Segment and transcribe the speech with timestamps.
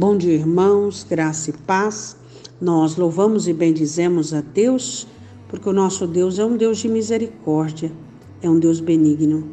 [0.00, 2.16] Bom dia, irmãos, graça e paz.
[2.58, 5.06] Nós louvamos e bendizemos a Deus,
[5.46, 7.92] porque o nosso Deus é um Deus de misericórdia,
[8.40, 9.46] é um Deus benigno,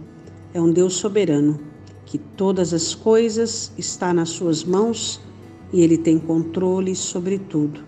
[0.53, 1.59] é um Deus soberano,
[2.05, 5.19] que todas as coisas estão nas suas mãos
[5.73, 7.81] e ele tem controle sobre tudo.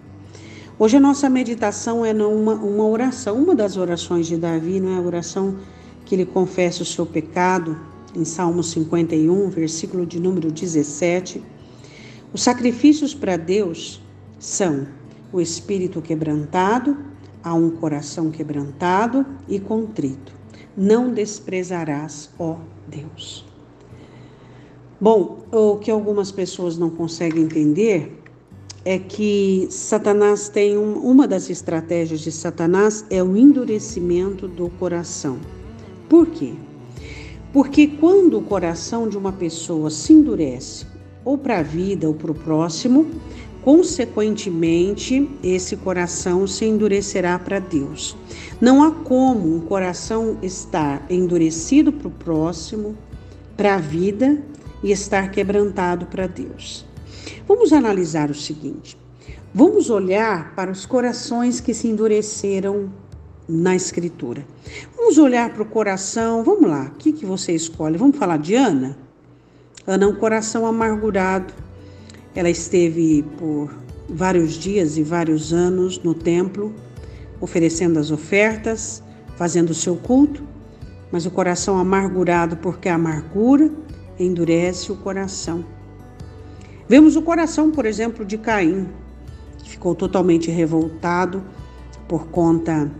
[0.77, 4.97] Hoje a nossa meditação é numa uma oração, uma das orações de Davi, não é
[4.97, 5.55] a oração
[6.03, 7.79] que ele confessa o seu pecado,
[8.13, 11.41] em Salmo 51, versículo de número 17.
[12.31, 14.01] Os sacrifícios para Deus
[14.37, 14.87] são
[15.33, 16.97] o espírito quebrantado,
[17.43, 20.33] a um coração quebrantado e contrito.
[20.77, 22.57] Não desprezarás, ó
[22.87, 23.45] Deus.
[25.01, 28.21] Bom, o que algumas pessoas não conseguem entender
[28.85, 35.39] é que Satanás tem um, uma das estratégias de Satanás é o endurecimento do coração.
[36.07, 36.53] Por quê?
[37.51, 40.85] Porque quando o coração de uma pessoa se endurece,
[41.23, 43.09] ou para a vida ou para o próximo,
[43.61, 48.15] consequentemente, esse coração se endurecerá para Deus.
[48.59, 52.97] Não há como um coração estar endurecido para o próximo,
[53.55, 54.41] para a vida
[54.81, 56.85] e estar quebrantado para Deus.
[57.47, 58.97] Vamos analisar o seguinte:
[59.53, 62.89] vamos olhar para os corações que se endureceram
[63.47, 64.45] na Escritura.
[64.95, 67.97] Vamos olhar para o coração, vamos lá, o que, que você escolhe?
[67.97, 69.08] Vamos falar de Ana?
[69.89, 71.51] Ana um coração amargurado.
[72.35, 73.73] Ela esteve por
[74.07, 76.75] vários dias e vários anos no templo,
[77.41, 79.01] oferecendo as ofertas,
[79.35, 80.43] fazendo o seu culto,
[81.11, 83.71] mas o coração amargurado, porque a amargura
[84.19, 85.65] endurece o coração.
[86.87, 88.87] Vemos o coração, por exemplo, de Caim,
[89.57, 91.43] que ficou totalmente revoltado
[92.07, 92.91] por conta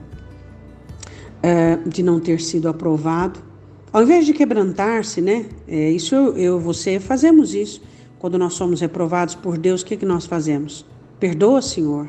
[1.44, 3.48] é, de não ter sido aprovado.
[3.92, 5.48] Ao invés de quebrantar-se, né?
[5.68, 7.82] É, isso eu, você fazemos isso.
[8.20, 10.86] Quando nós somos reprovados por Deus, o que, que nós fazemos?
[11.20, 12.08] Perdoa, Senhor.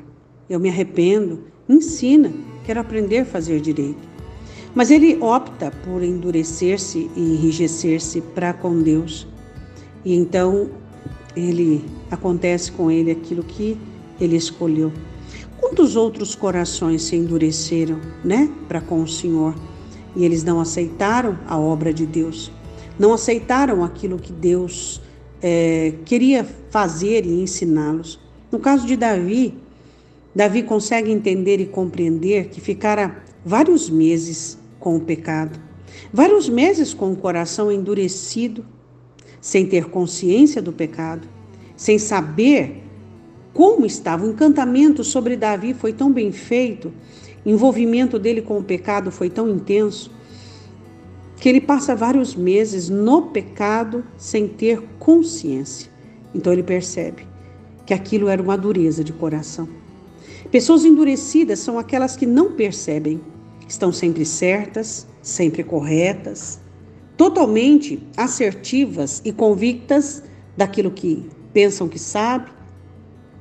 [0.49, 1.45] Eu me arrependo.
[1.69, 2.33] Ensina.
[2.65, 4.11] Quero aprender a fazer direito.
[4.75, 9.27] Mas ele opta por endurecer-se e enrijecer-se para com Deus.
[10.05, 10.69] E então
[11.35, 13.79] ele acontece com ele aquilo que
[14.21, 14.93] ele escolheu.
[15.59, 19.55] Quantos outros corações se endureceram, né, para com o Senhor?
[20.15, 22.51] E eles não aceitaram a obra de Deus,
[22.99, 25.01] não aceitaram aquilo que Deus
[25.43, 28.19] é, queria fazer e ensiná-los.
[28.51, 29.55] No caso de Davi,
[30.35, 35.59] Davi consegue entender e compreender que ficara vários meses com o pecado,
[36.13, 38.65] vários meses com o coração endurecido,
[39.41, 41.27] sem ter consciência do pecado,
[41.77, 42.83] sem saber
[43.53, 44.25] como estava.
[44.27, 46.93] O encantamento sobre Davi foi tão bem feito,
[47.45, 50.11] envolvimento dele com o pecado foi tão intenso,
[51.37, 55.91] que ele passa vários meses no pecado sem ter consciência.
[56.35, 57.27] Então ele percebe
[57.87, 59.69] que aquilo era uma dureza de coração.
[60.51, 63.21] Pessoas endurecidas são aquelas que não percebem,
[63.67, 66.61] estão sempre certas, sempre corretas,
[67.17, 70.23] totalmente assertivas e convictas
[70.57, 72.53] daquilo que pensam que sabem,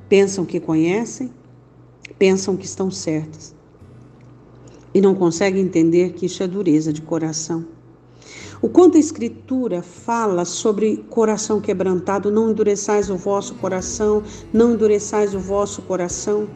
[0.08, 1.30] pensam que conhecem,
[2.18, 3.54] pensam que estão certas.
[4.92, 7.64] E não conseguem entender que isso é dureza de coração.
[8.62, 15.34] O quanto a Escritura fala sobre coração quebrantado, não endureçais o vosso coração, não endureçais
[15.34, 16.46] o vosso coração.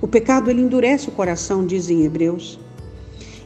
[0.00, 2.58] O pecado ele endurece o coração, dizem Hebreus.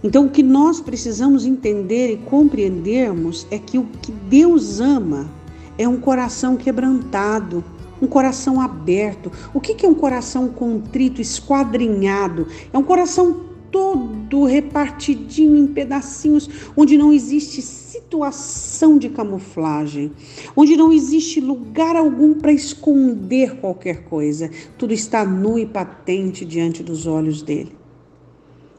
[0.03, 5.28] Então, o que nós precisamos entender e compreendermos é que o que Deus ama
[5.77, 7.65] é um coração quebrantado,
[8.00, 9.33] um coração aberto.
[9.53, 12.47] O que é um coração contrito, esquadrinhado?
[12.72, 13.41] É um coração
[13.72, 20.12] todo repartidinho em pedacinhos, onde não existe situação de camuflagem,
[20.56, 24.50] onde não existe lugar algum para esconder qualquer coisa.
[24.77, 27.77] Tudo está nu e patente diante dos olhos dele.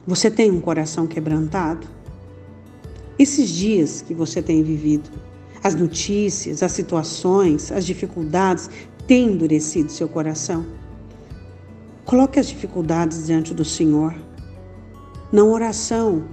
[0.08, 1.88] Você tem um coração quebrantado?
[3.18, 5.10] Esses dias que você tem vivido,
[5.64, 8.70] as notícias, as situações, as dificuldades
[9.06, 10.66] têm endurecido seu coração?
[12.06, 14.16] Coloque as dificuldades diante do Senhor.
[15.32, 16.24] Não oração,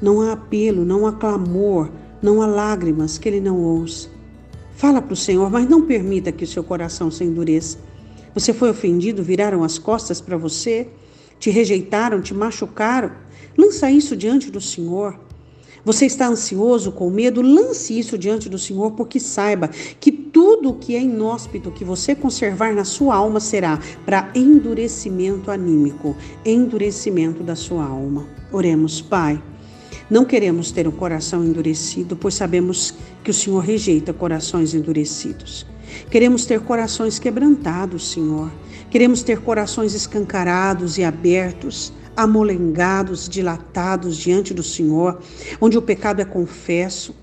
[0.00, 1.90] não há apelo, não há clamor,
[2.20, 4.08] não há lágrimas que Ele não ouça.
[4.76, 7.78] Fala para o Senhor, mas não permita que o seu coração se endureça.
[8.34, 10.88] Você foi ofendido, viraram as costas para você,
[11.38, 13.12] te rejeitaram, te machucaram,
[13.56, 15.18] lança isso diante do Senhor.
[15.84, 19.68] Você está ansioso, com medo, lance isso diante do Senhor, porque saiba
[19.98, 25.50] que tudo o que é inóspito que você conservar na sua alma será para endurecimento
[25.50, 28.28] anímico, endurecimento da sua alma.
[28.52, 29.42] Oremos, Pai.
[30.08, 32.94] Não queremos ter um coração endurecido, pois sabemos
[33.24, 35.66] que o Senhor rejeita corações endurecidos.
[36.10, 38.50] Queremos ter corações quebrantados, Senhor.
[38.90, 45.20] Queremos ter corações escancarados e abertos, amolengados, dilatados diante do Senhor,
[45.60, 47.14] onde o pecado é confesso,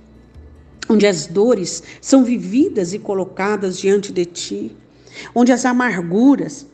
[0.90, 4.78] onde as dores são vividas e colocadas diante de Ti,
[5.36, 6.66] onde as amarguras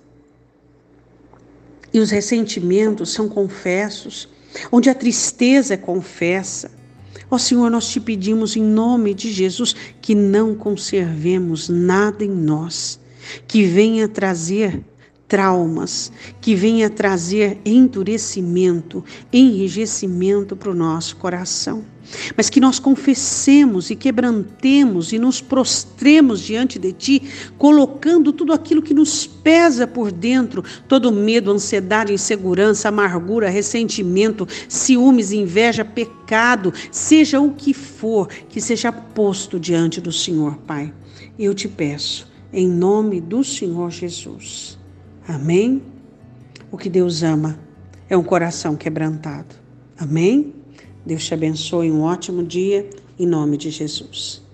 [1.93, 4.29] e os ressentimentos são confessos,
[4.71, 6.71] onde a tristeza é confessa.
[7.29, 12.99] Ó Senhor, nós te pedimos em nome de Jesus que não conservemos nada em nós
[13.47, 14.83] que venha trazer
[15.27, 21.83] traumas, que venha trazer endurecimento, enrijecimento para o nosso coração.
[22.37, 27.23] Mas que nós confessemos e quebrantemos e nos prostremos diante de Ti,
[27.57, 35.31] colocando tudo aquilo que nos pesa por dentro, todo medo, ansiedade, insegurança, amargura, ressentimento, ciúmes,
[35.31, 40.93] inveja, pecado, seja o que for, que seja posto diante do Senhor, Pai.
[41.39, 44.74] Eu te peço, em nome do Senhor Jesus.
[45.27, 45.81] Amém?
[46.71, 47.57] O que Deus ama
[48.07, 49.55] é um coração quebrantado.
[49.97, 50.53] Amém?
[51.05, 52.87] Deus te abençoe, um ótimo dia,
[53.17, 54.44] em nome de Jesus.